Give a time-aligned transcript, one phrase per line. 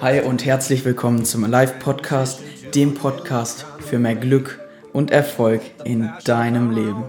[0.00, 2.40] Hi und herzlich willkommen zum Live-Podcast,
[2.74, 4.58] dem Podcast für mehr Glück
[4.92, 7.04] und Erfolg in deinem Leben.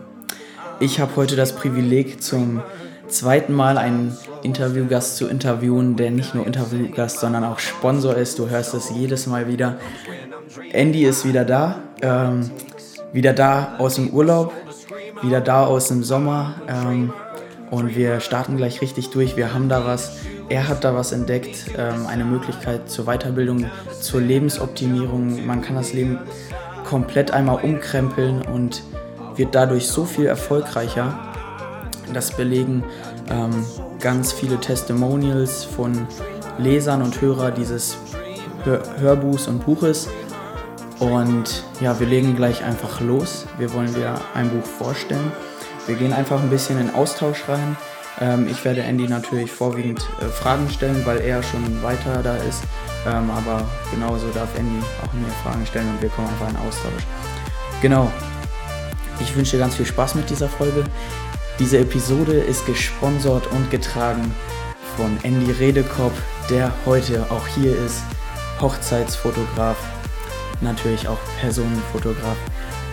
[0.80, 2.62] Ich habe heute das Privileg, zum
[3.08, 8.38] zweiten Mal einen Interviewgast zu interviewen, der nicht nur Interviewgast, sondern auch Sponsor ist.
[8.38, 9.80] Du hörst es jedes Mal wieder.
[10.72, 12.52] Andy ist wieder da, ähm,
[13.14, 14.54] wieder da aus dem Urlaub,
[15.24, 16.62] wieder da aus dem Sommer.
[16.68, 17.12] Ähm,
[17.72, 19.38] und wir starten gleich richtig durch.
[19.38, 20.18] Wir haben da was,
[20.50, 23.66] er hat da was entdeckt, ähm, eine Möglichkeit zur Weiterbildung,
[24.00, 25.46] zur Lebensoptimierung.
[25.46, 26.20] Man kann das Leben
[26.84, 28.84] komplett einmal umkrempeln und
[29.38, 31.18] wird dadurch so viel erfolgreicher.
[32.14, 32.84] Das belegen
[33.30, 33.66] ähm,
[34.02, 36.08] ganz viele Testimonials von
[36.58, 37.98] Lesern und Hörern dieses
[38.66, 40.10] Hör Hörbuchs und Buches.
[41.00, 43.48] Und ja, wir legen gleich einfach los.
[43.58, 45.32] Wir wollen dir ein Buch vorstellen.
[45.88, 47.76] Wir gehen einfach ein bisschen in Austausch rein.
[48.20, 52.64] Ähm, ich werde Andy natürlich vorwiegend äh, Fragen stellen, weil er schon weiter da ist.
[53.08, 57.04] Ähm, aber genauso darf Andy auch mir Fragen stellen und wir kommen einfach in Austausch.
[57.82, 58.12] Genau.
[59.20, 60.84] Ich wünsche dir ganz viel Spaß mit dieser Folge.
[61.60, 64.34] Diese Episode ist gesponsert und getragen
[64.98, 66.14] von Andy Redekopp,
[66.50, 68.02] der heute auch hier ist.
[68.60, 69.78] Hochzeitsfotograf,
[70.62, 72.38] natürlich auch Personenfotograf.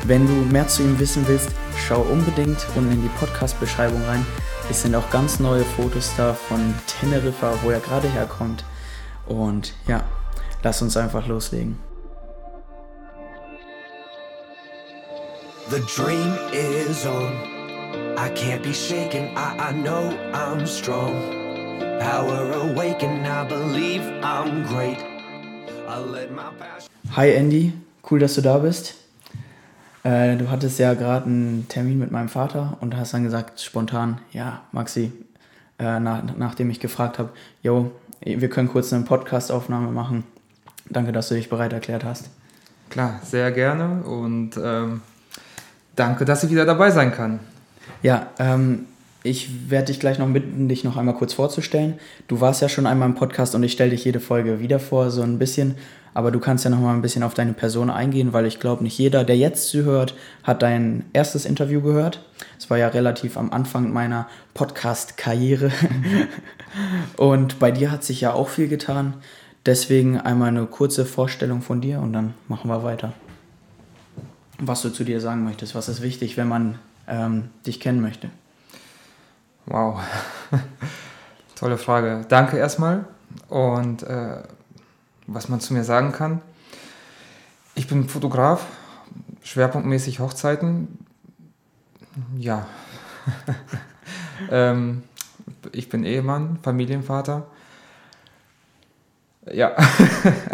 [0.04, 1.50] Wenn du mehr zu ihm wissen willst,
[1.86, 4.24] schau unbedingt unten in die Podcast-Beschreibung rein.
[4.70, 8.64] Es sind auch ganz neue Fotos da von Teneriffa, wo er gerade herkommt.
[9.26, 10.02] Und ja,
[10.62, 11.78] lass uns einfach loslegen.
[15.70, 17.32] The dream is on.
[18.16, 21.12] I can't be shaken, I, I know I'm strong.
[22.00, 24.98] Power awaken, I believe I'm great.
[27.16, 27.72] Hi Andy,
[28.10, 28.94] cool, dass du da bist.
[30.08, 34.18] Äh, du hattest ja gerade einen Termin mit meinem Vater und hast dann gesagt spontan,
[34.32, 35.12] ja, Maxi,
[35.78, 37.28] äh, nach, nachdem ich gefragt habe,
[37.62, 37.90] yo,
[38.24, 40.24] wir können kurz eine Podcast-Aufnahme machen.
[40.88, 42.30] Danke, dass du dich bereit erklärt hast.
[42.88, 45.02] Klar, sehr gerne und ähm,
[45.94, 47.40] danke, dass ich wieder dabei sein kann.
[48.02, 48.86] Ja, ähm,
[49.22, 51.98] ich werde dich gleich noch bitten, dich noch einmal kurz vorzustellen.
[52.28, 55.10] Du warst ja schon einmal im Podcast und ich stelle dich jede Folge wieder vor,
[55.10, 55.74] so ein bisschen.
[56.14, 58.82] Aber du kannst ja noch mal ein bisschen auf deine Person eingehen, weil ich glaube,
[58.82, 62.24] nicht jeder, der jetzt zuhört, hat dein erstes Interview gehört.
[62.58, 65.70] Es war ja relativ am Anfang meiner Podcast-Karriere.
[67.16, 69.14] und bei dir hat sich ja auch viel getan.
[69.66, 73.12] Deswegen einmal eine kurze Vorstellung von dir und dann machen wir weiter.
[74.58, 78.30] Was du zu dir sagen möchtest, was ist wichtig, wenn man ähm, dich kennen möchte?
[79.66, 80.00] Wow,
[81.54, 82.24] tolle Frage.
[82.28, 83.04] Danke erstmal.
[83.48, 84.42] Und äh,
[85.28, 86.40] was man zu mir sagen kann,
[87.74, 88.66] ich bin Fotograf,
[89.44, 90.98] schwerpunktmäßig Hochzeiten.
[92.36, 92.66] Ja.
[94.50, 95.04] ähm,
[95.70, 97.46] ich bin Ehemann, Familienvater.
[99.52, 99.76] Ja.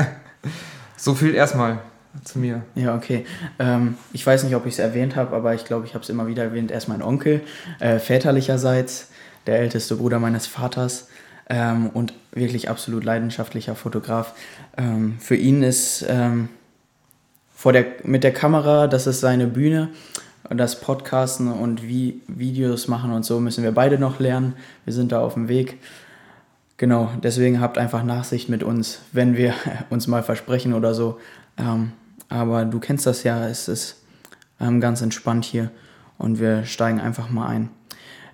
[0.97, 1.79] so viel erstmal
[2.25, 2.63] zu mir.
[2.75, 3.25] Ja, okay.
[3.59, 6.11] Ähm, ich weiß nicht, ob ich es erwähnt habe, aber ich glaube, ich habe es
[6.11, 6.71] immer wieder erwähnt.
[6.71, 7.43] Er ist mein Onkel,
[7.81, 9.09] äh, väterlicherseits,
[9.47, 11.09] der älteste Bruder meines Vaters
[11.49, 14.35] ähm, und wirklich absolut leidenschaftlicher Fotograf.
[14.77, 16.49] Ähm, für ihn ist ähm,
[17.55, 19.89] vor der, mit der Kamera, das ist seine Bühne.
[20.51, 24.55] Das Podcasten und wie Videos machen und so müssen wir beide noch lernen.
[24.85, 25.79] Wir sind da auf dem Weg.
[26.77, 29.55] Genau, deswegen habt einfach Nachsicht mit uns, wenn wir
[29.91, 31.19] uns mal versprechen oder so.
[31.57, 31.93] Ähm,
[32.29, 34.03] aber du kennst das ja, es ist
[34.61, 35.71] ähm, ganz entspannt hier
[36.19, 37.71] und wir steigen einfach mal ein.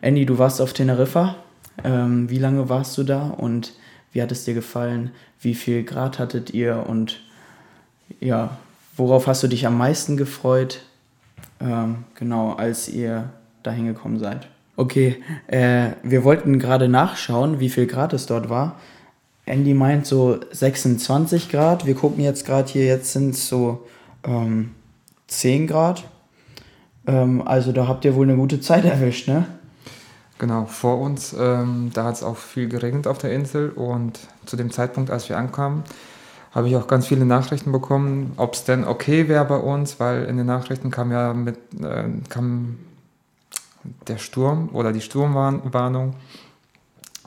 [0.00, 1.36] Andy, du warst auf Teneriffa.
[1.84, 3.74] Ähm, wie lange warst du da und
[4.12, 5.10] wie hat es dir gefallen?
[5.40, 7.20] Wie viel Grad hattet ihr und
[8.20, 8.58] ja,
[8.96, 10.80] worauf hast du dich am meisten gefreut?
[11.60, 13.30] Ähm, genau, als ihr
[13.62, 14.48] da hingekommen seid.
[14.76, 18.76] Okay, äh, wir wollten gerade nachschauen, wie viel Grad es dort war.
[19.44, 21.86] Andy meint so 26 Grad.
[21.86, 23.86] Wir gucken jetzt gerade hier, jetzt sind es so
[24.24, 24.70] ähm,
[25.26, 26.04] 10 Grad.
[27.06, 29.46] Ähm, also da habt ihr wohl eine gute Zeit erwischt, ne?
[30.40, 34.56] Genau, vor uns, ähm, da hat es auch viel geregnet auf der Insel und zu
[34.56, 35.82] dem Zeitpunkt, als wir ankamen,
[36.52, 40.24] habe ich auch ganz viele Nachrichten bekommen, ob es denn okay wäre bei uns, weil
[40.24, 42.78] in den Nachrichten kam ja mit äh, kam
[44.08, 46.14] der Sturm oder die Sturmwarnung,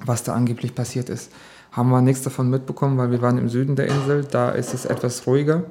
[0.03, 1.31] was da angeblich passiert ist.
[1.71, 4.85] Haben wir nichts davon mitbekommen, weil wir waren im Süden der Insel, da ist es
[4.85, 5.65] etwas ruhiger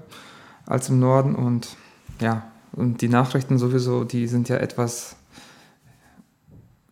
[0.65, 1.77] als im Norden und
[2.21, 5.17] ja, und die Nachrichten sowieso, die sind ja etwas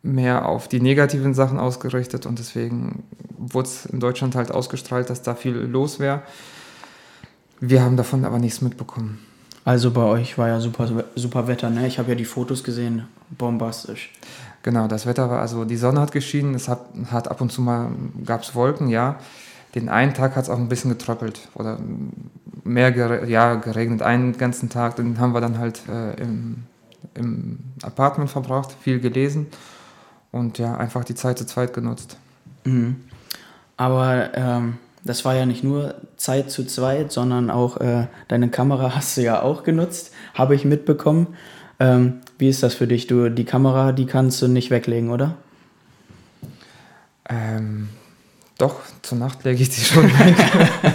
[0.02, 3.04] mehr auf die negativen Sachen ausgerichtet und deswegen
[3.36, 6.22] wurde es in Deutschland halt ausgestrahlt, dass da viel los wäre.
[7.60, 9.18] Wir haben davon aber nichts mitbekommen.
[9.64, 11.86] Also bei euch war ja super, super Wetter, ne?
[11.86, 14.10] Ich habe ja die Fotos gesehen, bombastisch.
[14.62, 17.60] Genau, das Wetter war, also die Sonne hat geschienen, es hat, hat ab und zu
[17.60, 17.90] mal,
[18.24, 19.18] gab es Wolken, ja.
[19.74, 21.78] Den einen Tag hat es auch ein bisschen getröppelt oder
[22.64, 24.96] mehr gere ja, geregnet, einen ganzen Tag.
[24.96, 26.64] Den haben wir dann halt äh, im,
[27.14, 29.46] im Apartment verbracht, viel gelesen
[30.32, 32.16] und ja, einfach die Zeit zu zweit genutzt.
[32.64, 32.96] Mhm.
[33.76, 38.94] Aber ähm, das war ja nicht nur Zeit zu zweit, sondern auch äh, deine Kamera
[38.96, 41.28] hast du ja auch genutzt, habe ich mitbekommen.
[41.78, 43.06] Ähm, wie ist das für dich?
[43.06, 45.36] Du, die Kamera, die kannst du nicht weglegen, oder?
[47.28, 47.88] Ähm,
[48.58, 50.36] doch, zur Nacht lege ich die schon weg.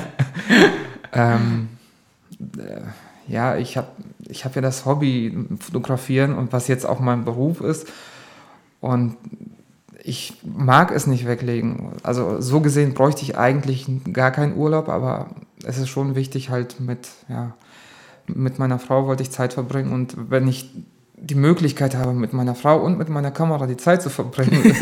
[1.13, 1.69] ähm,
[2.57, 2.81] äh,
[3.27, 3.87] ja, ich habe
[4.27, 7.87] ich hab ja das Hobby Fotografieren und was jetzt auch mein Beruf ist.
[8.81, 9.17] Und
[10.03, 11.93] ich mag es nicht weglegen.
[12.03, 15.27] Also so gesehen bräuchte ich eigentlich gar keinen Urlaub, aber
[15.65, 17.53] es ist schon wichtig, halt mit, ja,
[18.27, 20.71] mit meiner Frau wollte ich Zeit verbringen und wenn ich
[21.17, 24.61] die Möglichkeit habe, mit meiner Frau und mit meiner Kamera die Zeit zu verbringen,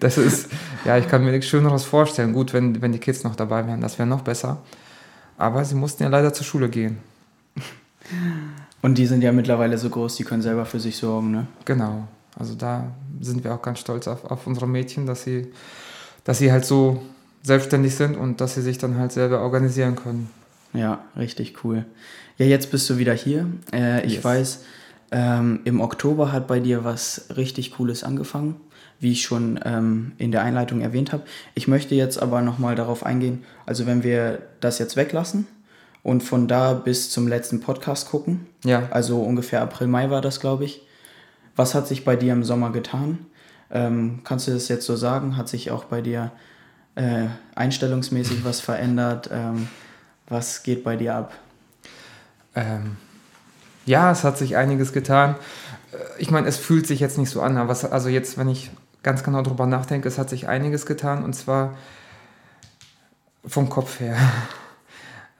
[0.00, 0.48] das ist,
[0.84, 2.32] ja, ich kann mir nichts Schöneres vorstellen.
[2.32, 4.58] Gut, wenn, wenn die Kids noch dabei wären, das wäre noch besser.
[5.36, 6.98] Aber sie mussten ja leider zur Schule gehen.
[8.80, 11.46] Und die sind ja mittlerweile so groß, die können selber für sich sorgen, ne?
[11.64, 12.06] Genau.
[12.38, 15.48] Also da sind wir auch ganz stolz auf, auf unsere Mädchen, dass sie,
[16.24, 17.02] dass sie halt so
[17.42, 20.30] selbstständig sind und dass sie sich dann halt selber organisieren können.
[20.72, 21.84] Ja, richtig cool.
[22.36, 23.46] Ja, jetzt bist du wieder hier.
[23.72, 24.24] Äh, ich yes.
[24.24, 24.60] weiß,
[25.10, 28.56] ähm, im Oktober hat bei dir was richtig Cooles angefangen,
[29.00, 31.24] wie ich schon ähm, in der Einleitung erwähnt habe.
[31.54, 35.46] Ich möchte jetzt aber nochmal darauf eingehen, also wenn wir das jetzt weglassen
[36.02, 38.86] und von da bis zum letzten Podcast gucken, ja.
[38.90, 40.82] also ungefähr April, Mai war das, glaube ich,
[41.58, 43.26] was hat sich bei dir im Sommer getan?
[43.70, 45.36] Ähm, kannst du das jetzt so sagen?
[45.36, 46.30] Hat sich auch bei dir
[46.94, 47.26] äh,
[47.56, 49.28] einstellungsmäßig was verändert?
[49.32, 49.68] Ähm,
[50.28, 51.34] was geht bei dir ab?
[52.54, 52.96] Ähm,
[53.86, 55.34] ja, es hat sich einiges getan.
[55.92, 58.48] Äh, ich meine, es fühlt sich jetzt nicht so an, aber es, also jetzt, wenn
[58.48, 58.70] ich
[59.02, 61.74] ganz genau darüber nachdenke, es hat sich einiges getan und zwar
[63.44, 64.16] vom Kopf her.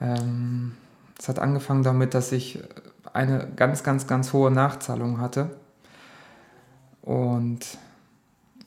[0.01, 0.77] Ähm,
[1.19, 2.63] es hat angefangen damit, dass ich
[3.11, 5.49] eine ganz, ganz, ganz hohe Nachzahlung hatte
[7.01, 7.65] und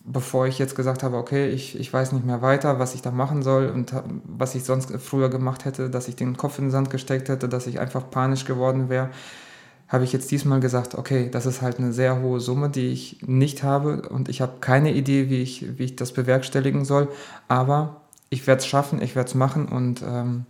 [0.04, 3.10] bevor ich jetzt gesagt habe, okay, ich, ich weiß nicht mehr weiter, was ich da
[3.10, 3.92] machen soll und
[4.24, 7.48] was ich sonst früher gemacht hätte, dass ich den Kopf in den Sand gesteckt hätte,
[7.48, 9.10] dass ich einfach panisch geworden wäre,
[9.88, 13.18] habe ich jetzt diesmal gesagt, okay, das ist halt eine sehr hohe Summe, die ich
[13.26, 17.08] nicht habe und ich habe keine Idee, wie ich, wie ich das bewerkstelligen soll,
[17.46, 18.00] aber
[18.30, 20.46] ich werde es schaffen, ich werde es machen und ähm,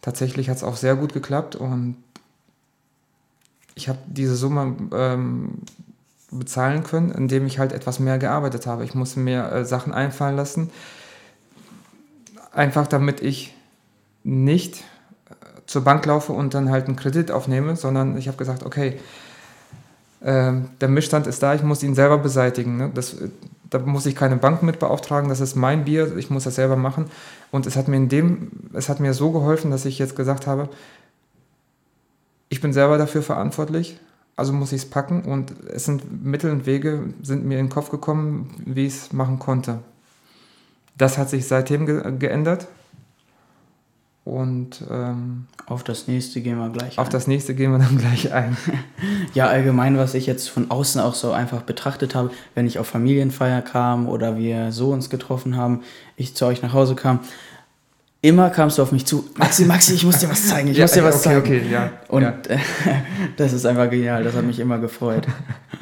[0.00, 1.96] tatsächlich hat es auch sehr gut geklappt und
[3.74, 5.58] ich habe diese Summe ähm,
[6.30, 8.84] bezahlen können, indem ich halt etwas mehr gearbeitet habe.
[8.84, 10.70] Ich musste mir äh, Sachen einfallen lassen,
[12.52, 13.54] einfach damit ich
[14.22, 14.84] nicht
[15.28, 15.34] äh,
[15.66, 19.00] zur Bank laufe und dann halt einen Kredit aufnehme, sondern ich habe gesagt, okay,
[20.20, 22.76] äh, der Missstand ist da, ich muss ihn selber beseitigen.
[22.76, 22.90] Ne?
[22.94, 23.16] Das,
[23.68, 26.76] da muss ich keine Bank mit beauftragen, das ist mein Bier, ich muss das selber
[26.76, 27.10] machen.
[27.50, 30.46] Und es hat mir in dem, es hat mir so geholfen, dass ich jetzt gesagt
[30.46, 30.68] habe,
[32.48, 33.98] ich bin selber dafür verantwortlich
[34.36, 37.72] also muss ich es packen und es sind Mittel und Wege, sind mir in den
[37.72, 39.80] Kopf gekommen, wie ich es machen konnte.
[40.96, 42.68] Das hat sich seitdem ge geändert.
[44.24, 47.12] Und ähm, auf das nächste gehen wir gleich Auf ein.
[47.12, 48.56] das nächste gehen wir dann gleich ein.
[49.34, 52.86] ja, allgemein, was ich jetzt von außen auch so einfach betrachtet habe, wenn ich auf
[52.86, 55.82] Familienfeier kam oder wir so uns getroffen haben,
[56.16, 57.20] ich zu euch nach Hause kam,
[58.22, 60.84] immer kamst du auf mich zu, Maxi, Maxi, ich muss dir was zeigen, ich ja,
[60.84, 61.40] muss dir was okay, zeigen.
[61.40, 62.34] Okay, ja, und ja.
[62.48, 62.58] Äh,
[63.36, 65.26] das ist einfach genial, das hat mich immer gefreut.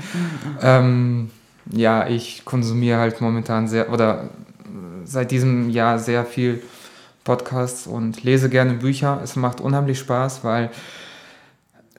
[0.62, 1.30] ähm,
[1.70, 4.30] ja, ich konsumiere halt momentan sehr, oder
[5.04, 6.62] seit diesem Jahr sehr viel
[7.24, 9.20] Podcasts und lese gerne Bücher.
[9.22, 10.70] Es macht unheimlich Spaß, weil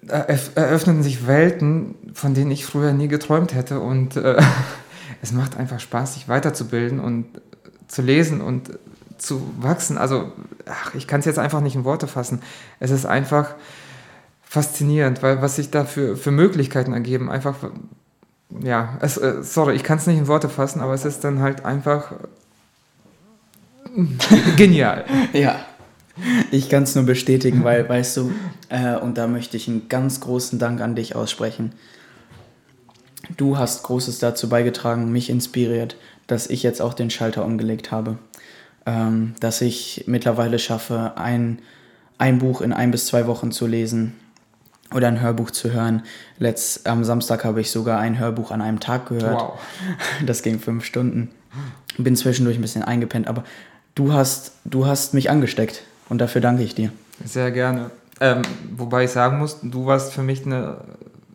[0.07, 4.41] eröffnen sich Welten, von denen ich früher nie geträumt hätte und äh,
[5.21, 7.25] es macht einfach Spaß, sich weiterzubilden und
[7.87, 8.71] zu lesen und
[9.19, 9.97] zu wachsen.
[9.97, 10.31] Also,
[10.65, 12.41] ach, ich kann es jetzt einfach nicht in Worte fassen.
[12.79, 13.55] Es ist einfach
[14.43, 17.55] faszinierend, weil was sich da für, für Möglichkeiten ergeben, einfach,
[18.63, 21.39] ja, es, äh, sorry, ich kann es nicht in Worte fassen, aber es ist dann
[21.39, 22.13] halt einfach
[24.57, 25.05] genial.
[25.33, 25.59] ja.
[26.51, 28.33] Ich kann es nur bestätigen, weil, weißt du,
[28.67, 31.71] äh, und da möchte ich einen ganz großen Dank an dich aussprechen.
[33.37, 35.95] Du hast Großes dazu beigetragen, mich inspiriert,
[36.27, 38.17] dass ich jetzt auch den Schalter umgelegt habe
[38.85, 41.59] ähm, dass ich mittlerweile schaffe, ein,
[42.17, 44.15] ein Buch in ein bis zwei Wochen zu lesen
[44.93, 46.03] oder ein Hörbuch zu hören.
[46.37, 49.41] Letzt, am Samstag habe ich sogar ein Hörbuch an einem Tag gehört.
[49.41, 49.59] Wow.
[50.25, 51.29] Das ging fünf Stunden.
[51.97, 53.43] Bin zwischendurch ein bisschen eingepennt, aber
[53.95, 56.91] du hast, du hast mich angesteckt und dafür danke ich dir.
[57.23, 57.91] Sehr gerne.
[58.21, 58.41] Ähm,
[58.75, 60.77] wobei ich sagen muss, du warst für mich eine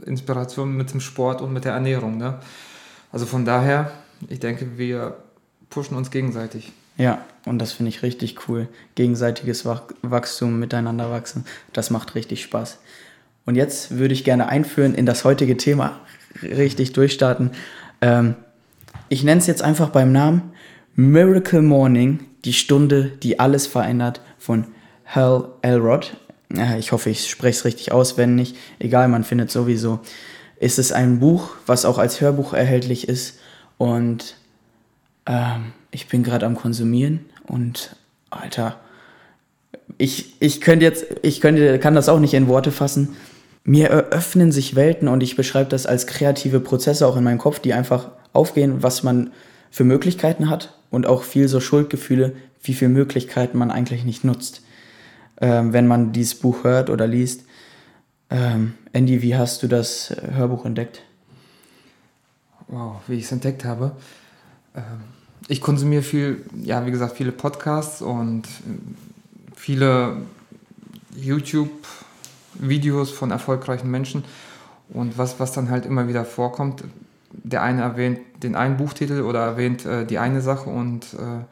[0.05, 2.19] Inspiration mit dem Sport und mit der Ernährung.
[2.19, 2.39] Ne?
[3.13, 3.91] Also von daher,
[4.29, 5.17] ich denke, wir
[5.71, 6.73] pushen uns gegenseitig.
[6.97, 8.69] Ja, und das finde ich richtig cool.
[8.95, 9.67] Gegenseitiges
[10.03, 12.79] Wachstum, miteinander wachsen, das macht richtig Spaß.
[13.47, 16.01] Und jetzt würde ich gerne einführen in das heutige Thema,
[16.43, 17.51] richtig durchstarten.
[18.01, 18.37] Ähm,
[19.09, 20.53] ich nenne es jetzt einfach beim Namen
[20.95, 24.67] Miracle Morning, die Stunde, die alles verändert von
[25.07, 26.17] Hal Elrod.
[26.79, 30.01] Ich hoffe, ich spreche es richtig aus, wenn nicht, egal, man findet sowieso.
[30.61, 33.41] Ist es ein Buch, was auch als Hörbuch erhältlich ist
[33.77, 34.37] und
[35.27, 37.95] ähm, ich bin gerade am Konsumieren und
[38.29, 38.81] Alter,
[39.97, 43.17] ich, ich könnte jetzt, ich könnte, kann das auch nicht in Worte fassen.
[43.63, 47.61] Mir eröffnen sich Welten und ich beschreibe das als kreative Prozesse auch in meinem Kopf,
[47.61, 49.31] die einfach aufgehen, was man
[49.71, 54.63] für Möglichkeiten hat und auch viel so Schuldgefühle, wie viele Möglichkeiten man eigentlich nicht nutzt,
[55.41, 57.45] ähm, wenn man dieses Buch hört oder liest.
[58.31, 61.03] Ähm, Andy, wie hast du das Hörbuch entdeckt?
[62.67, 63.93] Wow, wie ich es entdeckt habe.
[64.75, 65.03] Ähm,
[65.49, 68.49] ich konsumiere viel, ja, wie gesagt, viele Podcasts und äh,
[69.57, 70.17] viele
[71.17, 74.25] YouTube-Videos von erfolgreichen Menschen.
[74.91, 76.85] Und was, was dann halt immer wieder vorkommt,
[77.33, 81.45] der eine erwähnt den einen Buchtitel oder erwähnt äh, die eine Sache und äh,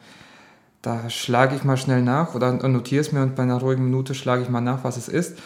[0.81, 4.15] da schlage ich mal schnell nach oder notiere es mir und bei einer ruhigen Minute
[4.15, 5.37] schlage ich mal nach, was es ist.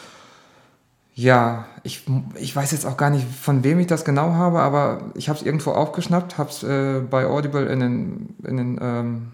[1.18, 2.04] Ja, ich,
[2.36, 5.40] ich weiß jetzt auch gar nicht, von wem ich das genau habe, aber ich habe
[5.40, 9.32] es irgendwo aufgeschnappt, habe es äh, bei Audible in, den, in, den, ähm,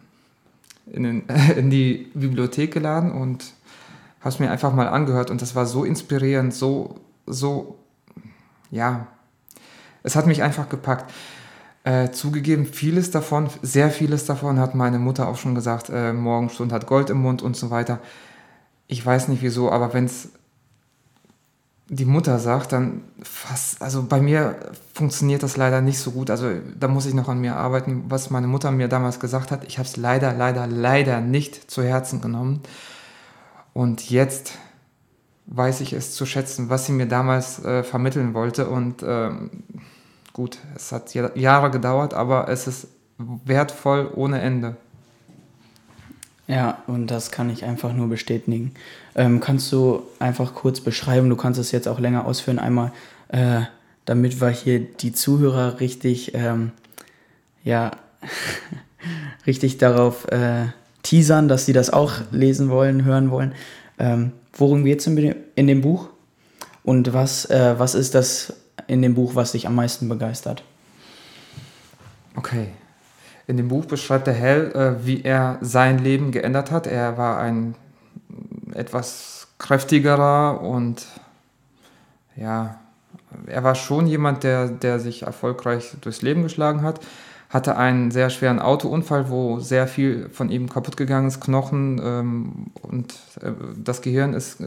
[0.85, 1.23] in, den,
[1.57, 3.51] in die Bibliothek geladen und
[4.21, 7.77] habe es mir einfach mal angehört und das war so inspirierend, so, so,
[8.71, 9.07] ja,
[10.03, 11.11] es hat mich einfach gepackt.
[11.83, 16.71] Äh, zugegeben, vieles davon, sehr vieles davon hat meine Mutter auch schon gesagt, äh, Morgenstund
[16.71, 17.99] hat Gold im Mund und so weiter.
[18.87, 20.29] Ich weiß nicht wieso, aber wenn es
[21.95, 24.55] die Mutter sagt, dann fast, also bei mir
[24.93, 26.29] funktioniert das leider nicht so gut.
[26.29, 29.63] Also da muss ich noch an mir arbeiten, was meine Mutter mir damals gesagt hat.
[29.65, 32.61] Ich habe es leider, leider, leider nicht zu Herzen genommen.
[33.73, 34.57] Und jetzt
[35.45, 38.69] weiß ich es zu schätzen, was sie mir damals äh, vermitteln wollte.
[38.69, 39.49] Und ähm,
[40.31, 44.77] gut, es hat Jahre gedauert, aber es ist wertvoll ohne Ende.
[46.47, 48.73] Ja, und das kann ich einfach nur bestätigen.
[49.15, 52.91] Ähm, kannst du einfach kurz beschreiben, du kannst es jetzt auch länger ausführen, einmal,
[53.29, 53.61] äh,
[54.05, 56.71] damit wir hier die Zuhörer richtig, ähm,
[57.63, 57.91] ja,
[59.47, 60.65] richtig darauf äh,
[61.01, 63.53] teasern, dass sie das auch lesen wollen, hören wollen.
[63.97, 66.09] Ähm, worum geht es in, dem Buch?
[66.83, 68.53] Und was, äh, was ist das
[68.87, 70.63] in dem Buch, was dich am meisten begeistert?
[72.35, 72.69] Okay,
[73.47, 76.87] in dem Buch beschreibt der Hell, äh, wie er sein Leben geändert hat.
[76.87, 77.75] Er war ein
[78.73, 81.05] etwas kräftigerer und
[82.35, 82.79] ja,
[83.47, 86.99] er war schon jemand, der, der sich erfolgreich durchs Leben geschlagen hat.
[87.49, 92.65] Hatte einen sehr schweren Autounfall, wo sehr viel von ihm kaputt gegangen ist, Knochen ähm,
[92.81, 94.63] und äh, das Gehirn ist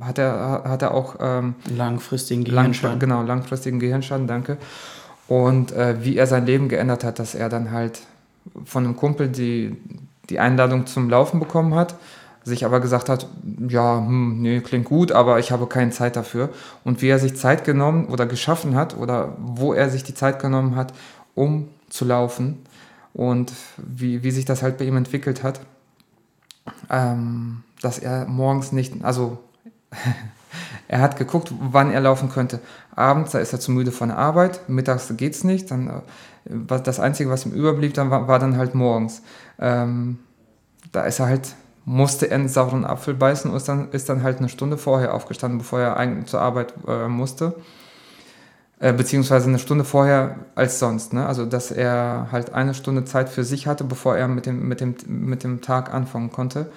[0.00, 2.92] hat er, hat er auch ähm, langfristigen Gehirnschaden.
[2.92, 4.56] Lang, genau, langfristigen Gehirnschaden, danke
[5.30, 8.00] und äh, wie er sein Leben geändert hat, dass er dann halt
[8.64, 9.76] von einem Kumpel die,
[10.28, 11.94] die Einladung zum Laufen bekommen hat,
[12.42, 13.28] sich aber gesagt hat,
[13.68, 16.48] ja, hm, nee, klingt gut, aber ich habe keine Zeit dafür.
[16.82, 20.40] Und wie er sich Zeit genommen oder geschaffen hat oder wo er sich die Zeit
[20.40, 20.94] genommen hat,
[21.36, 22.58] um zu laufen
[23.14, 25.60] und wie, wie sich das halt bei ihm entwickelt hat,
[26.90, 29.38] ähm, dass er morgens nicht, also
[30.88, 32.60] Er hat geguckt, wann er laufen könnte.
[32.94, 35.70] Abends, da ist er zu müde von der Arbeit, mittags geht es nicht.
[35.70, 39.22] Dann, äh, das Einzige, was ihm überblieb, dann war, war dann halt morgens.
[39.58, 40.18] Ähm,
[40.92, 41.54] da ist er halt,
[41.84, 45.14] musste er einen sauren Apfel beißen und ist dann, ist dann halt eine Stunde vorher
[45.14, 47.54] aufgestanden, bevor er eigentlich zur Arbeit äh, musste.
[48.80, 51.12] Äh, beziehungsweise eine Stunde vorher als sonst.
[51.12, 51.26] Ne?
[51.26, 54.80] Also, dass er halt eine Stunde Zeit für sich hatte, bevor er mit dem, mit
[54.80, 56.72] dem, mit dem Tag anfangen konnte.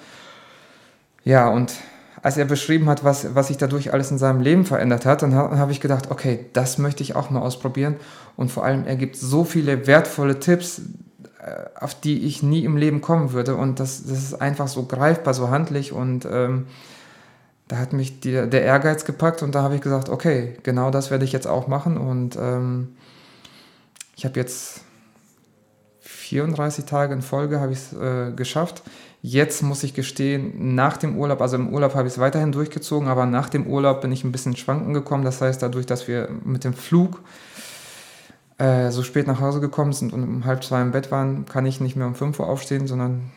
[1.24, 1.72] Ja, und
[2.24, 5.34] als er beschrieben hat, was, was sich dadurch alles in seinem Leben verändert hat, dann
[5.34, 7.96] habe ich gedacht, okay, das möchte ich auch mal ausprobieren.
[8.34, 10.80] Und vor allem, er gibt so viele wertvolle Tipps,
[11.38, 13.56] äh, auf die ich nie im Leben kommen würde.
[13.56, 15.92] Und das, das ist einfach so greifbar, so handlich.
[15.92, 16.64] Und ähm,
[17.68, 21.10] da hat mich die, der Ehrgeiz gepackt und da habe ich gesagt, okay, genau das
[21.10, 21.98] werde ich jetzt auch machen.
[21.98, 22.96] Und ähm,
[24.16, 24.80] ich habe jetzt
[26.00, 28.82] 34 Tage in Folge habe ich es äh, geschafft.
[29.26, 33.08] Jetzt muss ich gestehen, nach dem Urlaub, also im Urlaub habe ich es weiterhin durchgezogen,
[33.08, 35.24] aber nach dem Urlaub bin ich ein bisschen schwanken gekommen.
[35.24, 37.22] Das heißt, dadurch, dass wir mit dem Flug
[38.58, 41.64] äh, so spät nach Hause gekommen sind und um halb zwei im Bett waren, kann
[41.64, 43.30] ich nicht mehr um 5 Uhr aufstehen, sondern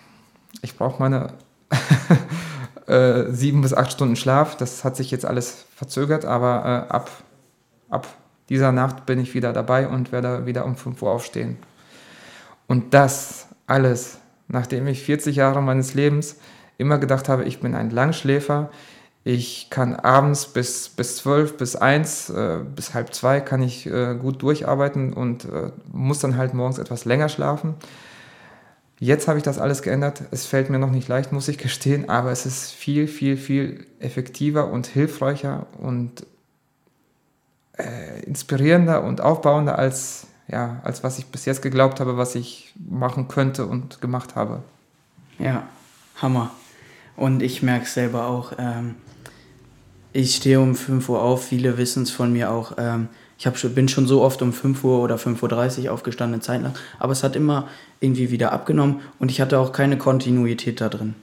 [0.62, 1.30] ich brauche meine
[2.88, 4.58] äh, sieben bis acht Stunden Schlaf.
[4.58, 7.10] Das hat sich jetzt alles verzögert, aber äh, ab,
[7.88, 8.08] ab
[8.50, 11.56] dieser Nacht bin ich wieder dabei und werde wieder um 5 Uhr aufstehen.
[12.68, 14.18] Und das alles,
[14.48, 16.38] nachdem ich 40 Jahre meines Lebens
[16.78, 18.70] immer gedacht habe, ich bin ein Langschläfer,
[19.24, 24.16] ich kann abends bis, bis 12, bis 1, äh, bis halb 2 kann ich äh,
[24.16, 27.76] gut durcharbeiten und äh, muss dann halt morgens etwas länger schlafen.
[29.00, 30.24] Jetzt habe ich das alles geändert.
[30.32, 33.86] Es fällt mir noch nicht leicht, muss ich gestehen, aber es ist viel, viel, viel
[34.00, 36.26] effektiver und hilfreicher und
[37.78, 42.74] äh, inspirierender und aufbauender als, ja, als was ich bis jetzt geglaubt habe, was ich
[42.90, 44.64] machen könnte und gemacht habe.
[45.40, 45.64] Ja,
[46.22, 46.52] Hammer.
[47.16, 48.54] Und ich merke es selber auch.
[48.58, 48.96] Ähm,
[50.14, 52.74] ich stehe um 5 Uhr auf, viele wissen es von mir auch.
[52.78, 56.62] Ähm, ich hab, bin schon so oft um 5 Uhr oder 5.30 Uhr aufgestanden, Zeit
[56.62, 56.74] lang.
[56.98, 57.68] Aber es hat immer
[58.00, 61.16] irgendwie wieder abgenommen und ich hatte auch keine Kontinuität da drin.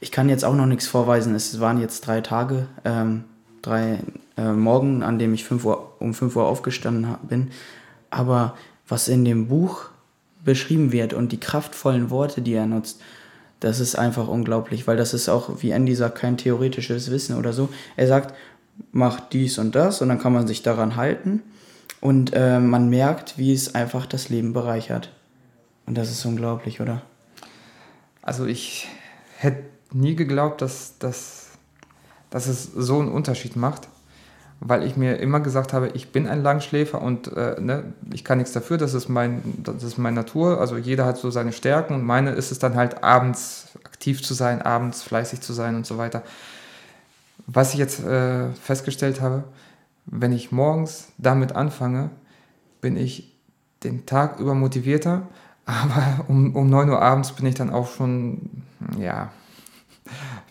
[0.00, 1.34] Ich kann jetzt auch noch nichts vorweisen.
[1.34, 3.24] Es waren jetzt drei Tage, ähm,
[3.62, 3.98] drei
[4.36, 7.50] äh, Morgen, an dem ich 5 Uhr, um 5 Uhr aufgestanden bin.
[8.10, 8.56] Aber
[8.90, 9.86] was in dem Buch
[10.44, 13.00] beschrieben wird und die kraftvollen Worte, die er nutzt,
[13.60, 17.52] das ist einfach unglaublich, weil das ist auch, wie Andy sagt, kein theoretisches Wissen oder
[17.52, 17.68] so.
[17.96, 18.34] Er sagt,
[18.90, 21.42] mach dies und das und dann kann man sich daran halten
[22.00, 25.12] und äh, man merkt, wie es einfach das Leben bereichert.
[25.86, 27.02] Und das ist unglaublich, oder?
[28.22, 28.88] Also ich
[29.36, 31.50] hätte nie geglaubt, dass, dass,
[32.30, 33.88] dass es so einen Unterschied macht
[34.60, 38.38] weil ich mir immer gesagt habe, ich bin ein Langschläfer und äh, ne, ich kann
[38.38, 40.60] nichts dafür, das ist, mein, das ist meine Natur.
[40.60, 44.34] Also jeder hat so seine Stärken und meine ist es dann halt abends aktiv zu
[44.34, 46.22] sein, abends fleißig zu sein und so weiter.
[47.46, 49.44] Was ich jetzt äh, festgestellt habe,
[50.04, 52.10] wenn ich morgens damit anfange,
[52.82, 53.34] bin ich
[53.82, 55.26] den Tag über motivierter,
[55.64, 58.62] aber um, um 9 Uhr abends bin ich dann auch schon,
[58.98, 59.32] ja,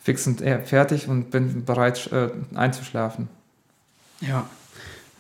[0.02, 3.28] fix und fertig und bin bereit äh, einzuschlafen.
[4.22, 4.50] Ja,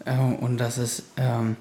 [0.06, 1.56] äh, und das ist, ähm,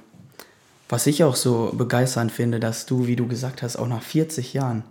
[0.89, 4.55] was ich auch so begeisternd finde, dass du, wie du gesagt hast, auch nach 40
[4.55, 4.85] Jahren,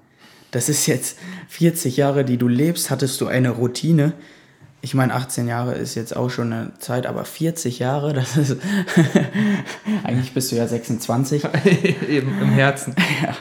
[0.51, 1.17] das ist jetzt
[1.49, 4.13] 40 Jahre, die du lebst, hattest du eine Routine.
[4.81, 8.57] Ich meine, 18 Jahre ist jetzt auch schon eine Zeit, aber 40 Jahre, das ist.
[10.03, 11.43] eigentlich bist du ja 26.
[12.07, 12.95] Eben im Herzen.
[13.23, 13.35] Ja.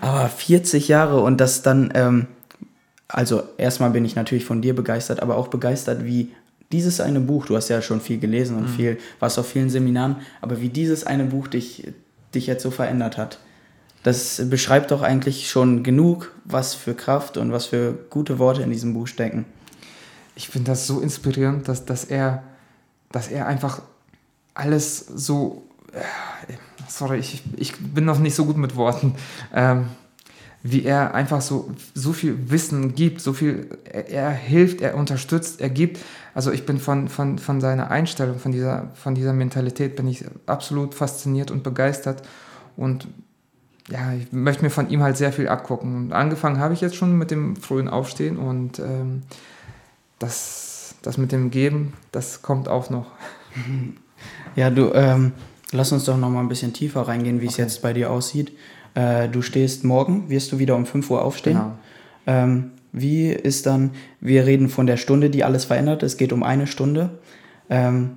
[0.00, 1.90] Aber 40 Jahre und das dann.
[1.94, 2.26] Ähm,
[3.08, 6.32] also, erstmal bin ich natürlich von dir begeistert, aber auch begeistert, wie
[6.72, 8.74] dieses eine Buch, du hast ja schon viel gelesen und mhm.
[8.74, 11.88] viel, warst auf vielen Seminaren, aber wie dieses eine Buch dich,
[12.34, 13.38] dich jetzt so verändert hat,
[14.02, 18.70] das beschreibt doch eigentlich schon genug, was für Kraft und was für gute Worte in
[18.70, 19.44] diesem Buch stecken.
[20.36, 22.44] Ich finde das so inspirierend, dass, dass, er,
[23.10, 23.82] dass er einfach
[24.54, 25.64] alles so.
[25.92, 26.54] Äh,
[26.86, 29.14] sorry, ich, ich bin noch nicht so gut mit Worten.
[29.52, 29.88] Ähm,
[30.62, 35.60] wie er einfach so, so viel Wissen gibt, so viel, er, er, hilft, er unterstützt,
[35.60, 35.98] er gibt.
[36.34, 40.24] Also ich bin von, von, von seiner Einstellung, von dieser, von dieser Mentalität bin ich
[40.46, 42.22] absolut fasziniert und begeistert
[42.76, 43.06] und
[43.90, 45.96] ja, ich möchte mir von ihm halt sehr viel abgucken.
[45.96, 49.22] Und angefangen habe ich jetzt schon mit dem frühen Aufstehen und ähm,
[50.18, 53.06] das, das mit dem Geben, das kommt auch noch.
[54.56, 55.30] Ja, du, ähm,
[55.70, 57.52] lass uns doch noch mal ein bisschen tiefer reingehen, wie okay.
[57.52, 58.50] es jetzt bei dir aussieht.
[58.98, 61.56] Äh, du stehst morgen, wirst du wieder um 5 Uhr aufstehen.
[61.56, 61.72] Genau.
[62.26, 66.02] Ähm, wie ist dann, wir reden von der Stunde, die alles verändert.
[66.02, 67.10] Es geht um eine Stunde.
[67.70, 68.16] Ähm,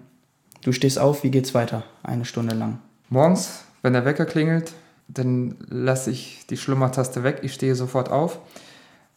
[0.63, 1.83] du stehst auf, wie geht's weiter?
[2.01, 2.79] Eine Stunde lang.
[3.09, 4.73] Morgens, wenn der Wecker klingelt,
[5.07, 7.41] dann lasse ich die Schlummertaste weg.
[7.43, 8.39] Ich stehe sofort auf,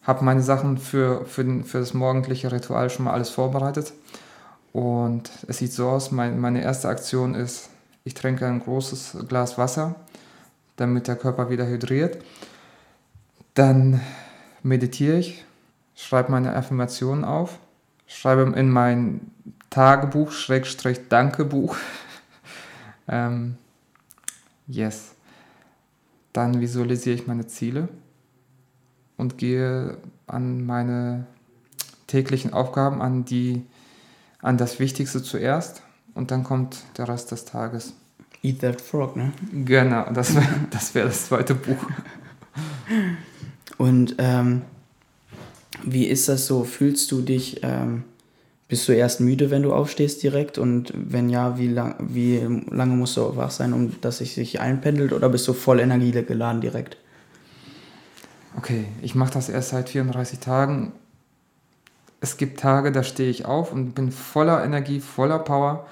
[0.03, 3.93] habe meine Sachen für, für, den, für das morgendliche Ritual schon mal alles vorbereitet.
[4.71, 7.69] Und es sieht so aus, mein, meine erste Aktion ist,
[8.03, 9.95] ich trinke ein großes Glas Wasser
[10.75, 12.23] damit der Körper wieder hydriert.
[13.53, 14.01] Dann
[14.63, 15.45] meditiere ich,
[15.95, 17.59] schreibe meine Affirmationen auf,
[18.07, 19.31] schreibe in mein
[19.69, 21.77] Tagebuch, Schrägstrich Dankebuch.
[23.07, 23.57] ähm,
[24.67, 25.11] yes.
[26.33, 27.87] Dann visualisiere ich meine Ziele
[29.15, 31.25] und gehe an meine
[32.07, 33.65] täglichen Aufgaben, an, die,
[34.41, 35.81] an das Wichtigste zuerst
[36.13, 37.93] und dann kommt der Rest des Tages.
[38.45, 39.31] Eat That Frog, ne?
[39.51, 41.83] Genau, das wäre das, wär das zweite Buch.
[43.77, 44.61] Und ähm,
[45.83, 46.63] wie ist das so?
[46.63, 48.03] Fühlst du dich, ähm,
[48.67, 50.57] bist du erst müde, wenn du aufstehst direkt?
[50.57, 54.59] Und wenn ja, wie, lang, wie lange musst du wach sein, um dass es sich
[54.59, 55.11] einpendelt?
[55.11, 56.97] Oder bist du voll Energie geladen direkt?
[58.57, 60.93] Okay, ich mache das erst seit 34 Tagen.
[62.21, 65.87] Es gibt Tage, da stehe ich auf und bin voller Energie, voller Power.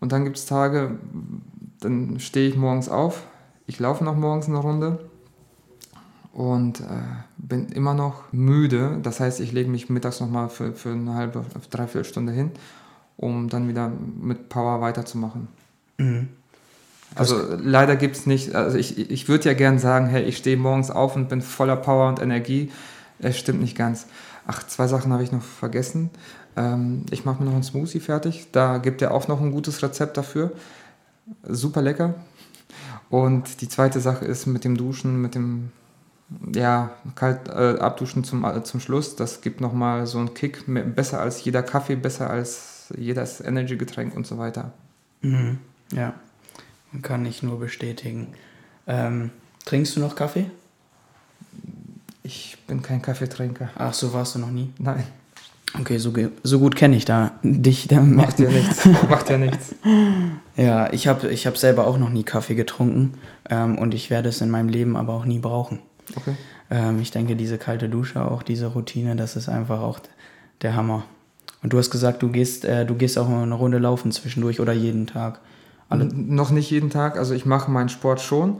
[0.00, 0.98] Und dann gibt es Tage,
[1.80, 3.24] dann stehe ich morgens auf,
[3.66, 4.98] ich laufe noch morgens eine Runde
[6.32, 6.84] und äh,
[7.36, 8.98] bin immer noch müde.
[9.02, 12.50] Das heißt, ich lege mich mittags nochmal für, für eine halbe, dreiviertel Stunde hin,
[13.16, 15.48] um dann wieder mit Power weiterzumachen.
[15.98, 16.28] Mhm.
[17.14, 20.56] Also leider gibt es nicht, also ich, ich würde ja gern sagen, hey, ich stehe
[20.56, 22.70] morgens auf und bin voller Power und Energie.
[23.18, 24.06] Es stimmt nicht ganz.
[24.46, 26.10] Ach, zwei Sachen habe ich noch vergessen.
[26.56, 28.48] Ähm, ich mache mir noch einen Smoothie fertig.
[28.52, 30.52] Da gibt er auch noch ein gutes Rezept dafür.
[31.42, 32.14] Super lecker.
[33.10, 35.70] Und die zweite Sache ist mit dem Duschen, mit dem
[36.54, 39.16] ja, kalt äh, abduschen zum, äh, zum Schluss.
[39.16, 40.64] Das gibt nochmal so einen Kick.
[40.94, 44.72] Besser als jeder Kaffee, besser als jedes Energy-Getränk und so weiter.
[45.22, 45.58] Mhm.
[45.92, 46.14] Ja,
[47.02, 48.28] kann ich nur bestätigen.
[48.86, 49.30] Ähm,
[49.64, 50.50] trinkst du noch Kaffee?
[52.22, 53.70] Ich bin kein Kaffeetrinker.
[53.76, 54.72] Ach, so warst du noch nie?
[54.78, 55.04] Nein.
[55.74, 57.88] Okay, so, so gut kenne ich da dich.
[57.88, 58.86] Da Macht ja nichts.
[59.08, 59.74] Macht ja nichts.
[60.56, 63.14] Ja, ich habe ich hab selber auch noch nie Kaffee getrunken
[63.48, 65.78] ähm, und ich werde es in meinem Leben aber auch nie brauchen.
[66.16, 66.34] Okay.
[66.68, 70.00] Ähm, ich denke, diese kalte Dusche, auch diese Routine, das ist einfach auch
[70.62, 71.04] der Hammer.
[71.62, 74.72] Und du hast gesagt, du gehst, äh, du gehst auch eine Runde laufen zwischendurch oder
[74.72, 75.40] jeden Tag.
[75.88, 78.58] Alle noch nicht jeden Tag, also ich mache meinen Sport schon.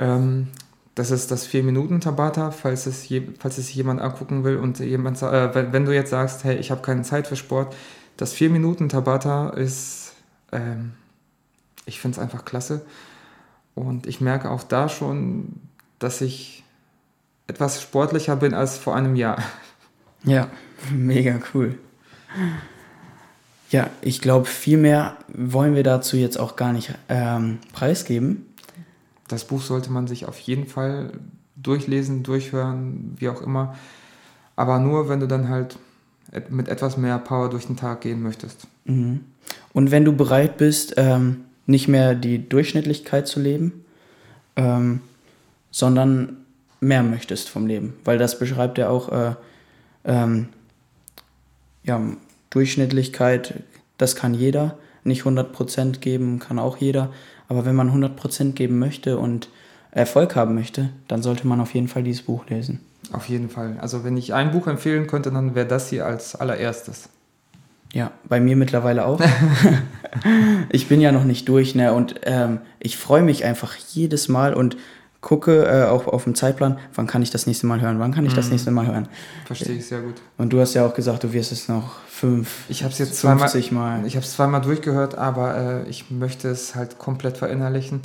[0.00, 0.48] Ähm,
[0.96, 5.54] das ist das 4-Minuten-Tabata, falls es, je, falls es jemand angucken will und jemand, äh,
[5.54, 7.76] wenn, wenn, du jetzt sagst, hey, ich habe keine Zeit für Sport,
[8.16, 10.14] das 4-Minuten-Tabata ist,
[10.52, 10.94] ähm,
[11.84, 12.80] ich finde es einfach klasse.
[13.74, 15.60] Und ich merke auch da schon,
[15.98, 16.64] dass ich
[17.46, 19.38] etwas sportlicher bin als vor einem Jahr.
[20.24, 20.48] Ja,
[20.90, 21.78] mega cool.
[23.70, 28.44] Ja, ich glaube, viel mehr wollen wir dazu jetzt auch gar nicht ähm, preisgeben.
[29.28, 31.12] Das Buch sollte man sich auf jeden Fall
[31.56, 33.74] durchlesen, durchhören, wie auch immer.
[34.54, 35.78] Aber nur, wenn du dann halt
[36.50, 38.66] mit etwas mehr Power durch den Tag gehen möchtest.
[38.84, 39.20] Mhm.
[39.72, 43.84] Und wenn du bereit bist, ähm, nicht mehr die Durchschnittlichkeit zu leben,
[44.56, 45.00] ähm,
[45.70, 46.38] sondern
[46.80, 47.94] mehr möchtest vom Leben.
[48.04, 49.34] Weil das beschreibt ja auch äh,
[50.04, 50.48] ähm,
[51.84, 52.00] ja,
[52.50, 53.62] Durchschnittlichkeit,
[53.98, 54.78] das kann jeder.
[55.04, 57.12] Nicht 100% geben kann auch jeder.
[57.48, 59.48] Aber wenn man 100% geben möchte und
[59.90, 62.80] Erfolg haben möchte, dann sollte man auf jeden Fall dieses Buch lesen.
[63.12, 63.76] Auf jeden Fall.
[63.80, 67.08] Also wenn ich ein Buch empfehlen könnte, dann wäre das hier als allererstes.
[67.92, 69.20] Ja, bei mir mittlerweile auch.
[70.70, 71.92] ich bin ja noch nicht durch, ne?
[71.92, 74.76] Und ähm, ich freue mich einfach jedes Mal und
[75.20, 78.24] gucke äh, auch auf dem Zeitplan, wann kann ich das nächste Mal hören, wann kann
[78.26, 78.52] ich das mhm.
[78.52, 79.08] nächste Mal hören.
[79.44, 80.14] Verstehe ich sehr gut.
[80.38, 83.16] Und du hast ja auch gesagt, du wirst es noch fünf, ich habe es jetzt
[83.16, 84.06] zweimal, Mal.
[84.06, 88.02] Ich habe es zweimal durchgehört, aber äh, ich möchte es halt komplett verinnerlichen.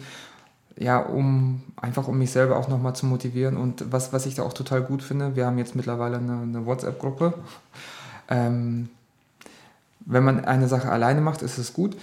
[0.78, 3.58] Ja, um einfach um mich selber auch nochmal zu motivieren.
[3.58, 6.66] Und was, was ich da auch total gut finde, wir haben jetzt mittlerweile eine, eine
[6.66, 7.34] WhatsApp-Gruppe.
[8.30, 8.90] Ähm,
[10.00, 11.98] wenn man eine Sache alleine macht, ist es gut.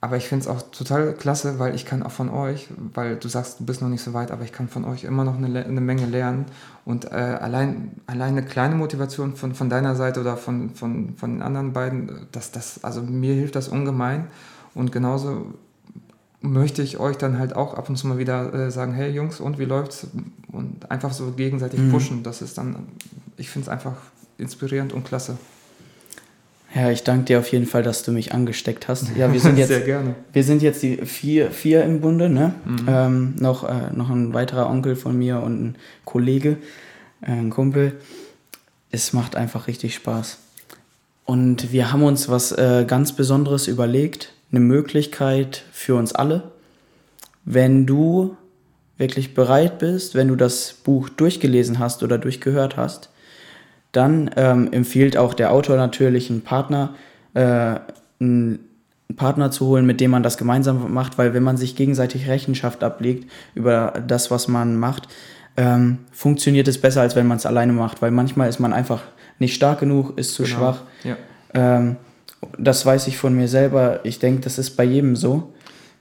[0.00, 3.26] Aber ich finde es auch total klasse, weil ich kann auch von euch, weil du
[3.28, 5.64] sagst, du bist noch nicht so weit, aber ich kann von euch immer noch eine,
[5.64, 6.46] eine Menge lernen.
[6.84, 11.32] Und äh, allein, allein eine kleine Motivation von, von deiner Seite oder von, von, von
[11.32, 14.28] den anderen beiden, das, das, also mir hilft das ungemein.
[14.72, 15.54] Und genauso
[16.40, 19.40] möchte ich euch dann halt auch ab und zu mal wieder äh, sagen, hey Jungs,
[19.40, 20.06] und wie läuft's?
[20.52, 21.90] Und einfach so gegenseitig mhm.
[21.90, 22.22] pushen.
[22.22, 22.86] Das ist dann,
[23.36, 23.96] ich finde es einfach
[24.38, 25.36] inspirierend und klasse.
[26.74, 29.16] Ja, ich danke dir auf jeden Fall, dass du mich angesteckt hast.
[29.16, 30.14] Ja, wir sind jetzt, Sehr gerne.
[30.32, 32.54] Wir sind jetzt die vier, vier im Bunde, ne?
[32.64, 32.86] Mhm.
[32.88, 36.58] Ähm, noch, äh, noch ein weiterer Onkel von mir und ein Kollege,
[37.22, 37.94] äh, ein Kumpel.
[38.90, 40.38] Es macht einfach richtig Spaß.
[41.24, 46.52] Und wir haben uns was äh, ganz Besonderes überlegt, eine Möglichkeit für uns alle.
[47.44, 48.36] Wenn du
[48.98, 53.10] wirklich bereit bist, wenn du das Buch durchgelesen hast oder durchgehört hast,
[53.92, 56.94] dann ähm, empfiehlt auch der Autor natürlich einen Partner,
[57.34, 57.76] äh,
[58.20, 58.58] einen
[59.16, 62.84] Partner zu holen, mit dem man das gemeinsam macht, weil wenn man sich gegenseitig Rechenschaft
[62.84, 65.08] ablegt über das, was man macht,
[65.56, 69.02] ähm, funktioniert es besser, als wenn man es alleine macht, weil manchmal ist man einfach
[69.38, 70.56] nicht stark genug, ist zu genau.
[70.56, 70.82] schwach.
[71.04, 71.16] Ja.
[71.54, 71.96] Ähm,
[72.56, 74.00] das weiß ich von mir selber.
[74.04, 75.52] Ich denke, das ist bei jedem so.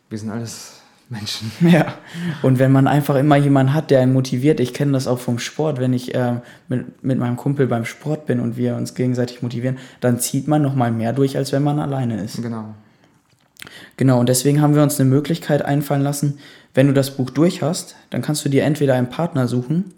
[0.09, 0.76] Wir sind alles
[1.09, 1.51] Menschen.
[1.61, 1.95] Ja,
[2.41, 5.39] und wenn man einfach immer jemanden hat, der einen motiviert, ich kenne das auch vom
[5.39, 9.41] Sport, wenn ich äh, mit, mit meinem Kumpel beim Sport bin und wir uns gegenseitig
[9.41, 12.41] motivieren, dann zieht man nochmal mehr durch, als wenn man alleine ist.
[12.41, 12.73] Genau.
[13.97, 16.39] Genau, und deswegen haben wir uns eine Möglichkeit einfallen lassen,
[16.73, 19.93] wenn du das Buch durch hast, dann kannst du dir entweder einen Partner suchen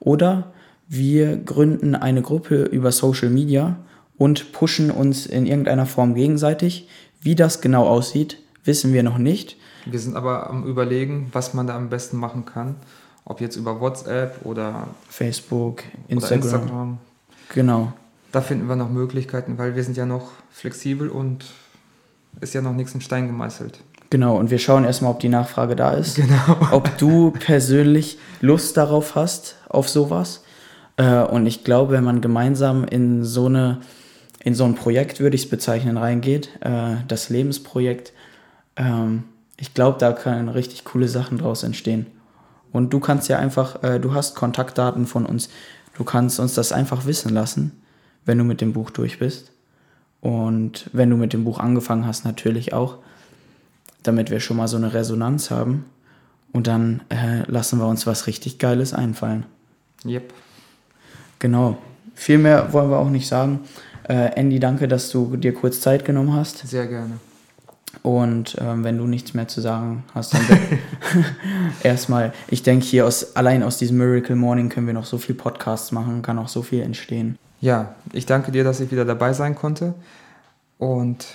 [0.00, 0.52] oder
[0.88, 3.76] wir gründen eine Gruppe über Social Media
[4.18, 6.88] und pushen uns in irgendeiner Form gegenseitig.
[7.20, 9.56] Wie das genau aussieht, wissen wir noch nicht.
[9.86, 12.76] Wir sind aber am Überlegen, was man da am besten machen kann.
[13.24, 16.38] Ob jetzt über WhatsApp oder Facebook, Instagram.
[16.38, 16.98] Oder Instagram.
[17.54, 17.92] Genau.
[18.32, 21.44] Da finden wir noch Möglichkeiten, weil wir sind ja noch flexibel und
[22.40, 23.80] ist ja noch nichts in Stein gemeißelt.
[24.10, 26.16] Genau, und wir schauen erstmal, ob die Nachfrage da ist.
[26.16, 26.36] Genau.
[26.72, 30.44] Ob du persönlich Lust darauf hast, auf sowas.
[30.96, 33.80] Äh, und ich glaube, wenn man gemeinsam in so eine
[34.44, 38.12] in so ein Projekt, würde ich es bezeichnen, reingeht, äh, das Lebensprojekt,
[38.76, 39.24] ähm,
[39.64, 42.06] ich glaube, da können richtig coole Sachen draus entstehen.
[42.70, 45.48] Und du kannst ja einfach, äh, du hast Kontaktdaten von uns,
[45.96, 47.72] du kannst uns das einfach wissen lassen,
[48.26, 49.52] wenn du mit dem Buch durch bist.
[50.20, 52.98] Und wenn du mit dem Buch angefangen hast, natürlich auch,
[54.02, 55.86] damit wir schon mal so eine Resonanz haben.
[56.52, 59.46] Und dann äh, lassen wir uns was richtig Geiles einfallen.
[60.04, 60.34] Yep.
[61.38, 61.78] Genau.
[62.14, 63.60] Viel mehr wollen wir auch nicht sagen.
[64.10, 66.68] Äh, Andy, danke, dass du dir kurz Zeit genommen hast.
[66.68, 67.18] Sehr gerne.
[68.04, 70.46] Und ähm, wenn du nichts mehr zu sagen hast, dann
[71.82, 75.34] erstmal, ich denke hier aus, allein aus diesem Miracle Morning können wir noch so viel
[75.34, 77.38] Podcasts machen, kann auch so viel entstehen.
[77.62, 79.94] Ja, ich danke dir, dass ich wieder dabei sein konnte.
[80.76, 81.28] Und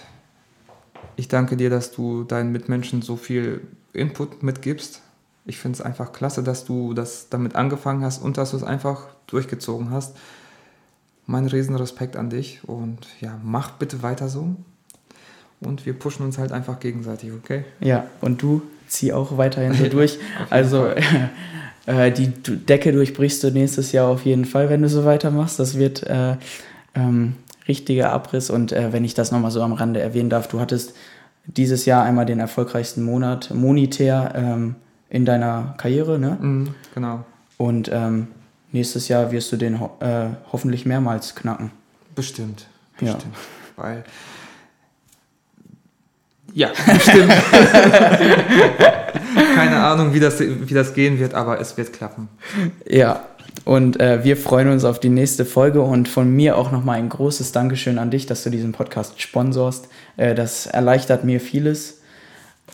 [1.16, 5.02] ich danke dir, dass du deinen Mitmenschen so viel Input mitgibst.
[5.46, 8.64] Ich finde es einfach klasse, dass du das damit angefangen hast und dass du es
[8.64, 10.16] einfach durchgezogen hast.
[11.26, 14.56] Mein Riesenrespekt an dich und ja, mach bitte weiter so
[15.62, 17.66] und wir pushen uns halt einfach gegenseitig, okay?
[17.80, 20.18] Ja, und du zieh auch weiterhin so durch.
[20.50, 20.88] also
[21.86, 25.60] äh, die Decke durchbrichst du nächstes Jahr auf jeden Fall, wenn du so weitermachst.
[25.60, 26.36] Das wird äh,
[26.96, 27.36] ähm,
[27.68, 30.96] richtiger Abriss und äh, wenn ich das nochmal so am Rande erwähnen darf, du hattest
[31.46, 34.76] dieses Jahr einmal den erfolgreichsten Monat monetär ähm,
[35.10, 36.32] in deiner Karriere, ne?
[36.32, 37.26] Mm, genau.
[37.58, 38.28] Und ähm,
[38.72, 41.72] nächstes Jahr wirst du den ho äh, hoffentlich mehrmals knacken.
[42.16, 42.68] Bestimmt.
[43.00, 43.24] Bestimmt.
[43.24, 43.84] Ja.
[43.84, 44.04] Weil
[46.54, 47.32] ja, stimmt.
[49.56, 52.30] Keine Ahnung, wie das, wie das gehen wird, aber es wird klappen.
[52.88, 53.22] Ja,
[53.66, 57.10] und äh, wir freuen uns auf die nächste Folge und von mir auch nochmal ein
[57.10, 59.90] großes Dankeschön an dich, dass du diesen Podcast sponsorst.
[60.18, 62.02] Äh, das erleichtert mir vieles.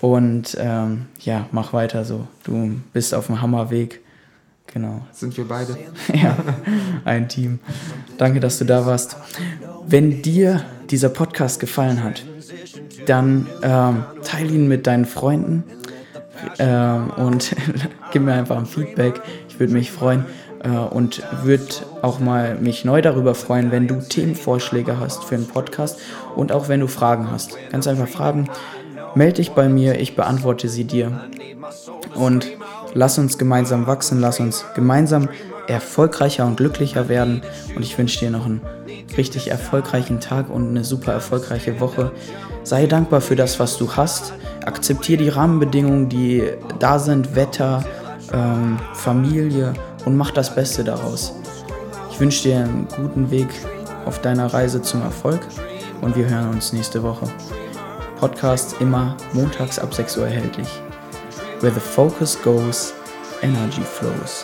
[0.01, 2.27] Und ähm, ja, mach weiter so.
[2.43, 4.01] Du bist auf dem Hammerweg.
[4.73, 5.05] Genau.
[5.11, 5.77] Sind wir beide.
[6.13, 6.38] ja,
[7.05, 7.59] ein Team.
[8.17, 9.15] Danke, dass du da warst.
[9.88, 12.25] Wenn dir dieser Podcast gefallen hat,
[13.10, 15.63] dann ähm, teile ihn mit deinen Freunden
[16.60, 17.56] ähm, und
[18.12, 19.22] gib mir einfach ein Feedback.
[19.50, 20.26] Ich würde mich freuen
[20.63, 21.65] äh, und würde
[22.02, 26.00] auch mal mich neu darüber freuen, wenn du Themenvorschläge hast für einen Podcast
[26.36, 27.58] und auch wenn du Fragen hast.
[27.72, 28.50] Ganz einfach Fragen.
[29.15, 31.22] Melde dich bei mir, ich beantworte sie dir.
[32.15, 32.48] Und
[32.94, 35.30] lass uns gemeinsam wachsen, lass uns gemeinsam
[35.68, 37.41] erfolgreicher und glücklicher werden.
[37.76, 38.62] Und ich wünsche dir noch einen
[39.18, 42.12] richtig erfolgreichen Tag und eine super erfolgreiche Woche.
[42.65, 44.34] Sei dankbar für das, was du hast.
[44.65, 46.43] Akzeptiere die Rahmenbedingungen, die
[46.80, 47.86] da sind, Wetter,
[48.34, 49.73] ähm, Familie
[50.06, 51.36] und mach das Beste daraus.
[52.10, 53.49] Ich wünsche dir einen guten Weg
[54.08, 55.41] auf deiner Reise zum Erfolg
[56.01, 57.28] und wir hören uns nächste Woche.
[58.19, 60.67] Podcast immer montags ab 6 Uhr erhältlich.
[61.62, 62.95] Where the focus goes,
[63.43, 64.43] energy flows.